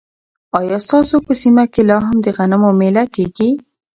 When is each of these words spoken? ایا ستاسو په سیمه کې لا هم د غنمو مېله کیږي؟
ایا 0.59 0.77
ستاسو 0.85 1.15
په 1.25 1.33
سیمه 1.41 1.63
کې 1.73 1.81
لا 1.89 1.97
هم 2.07 2.17
د 2.25 2.27
غنمو 2.37 2.69
مېله 2.79 3.03
کیږي؟ 3.15 3.49